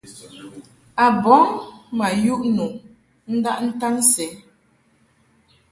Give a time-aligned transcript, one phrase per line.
[1.03, 1.45] A bɔŋ
[1.97, 2.65] ma yuʼ nu
[3.35, 4.25] ndaʼ ntaŋ sɛ.